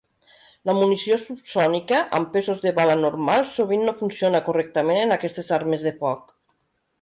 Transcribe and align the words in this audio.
La 0.67 0.73
munició 0.75 1.17
subsònica 1.23 1.99
amb 2.19 2.31
pesos 2.37 2.63
de 2.63 2.71
bala 2.79 2.95
normals 3.03 3.51
sovint 3.59 3.85
no 3.91 3.95
funciona 4.01 4.43
correctament 4.49 4.99
en 5.03 5.15
aquestes 5.19 5.53
armes 5.61 5.87
de 5.91 5.95
foc. 6.01 6.35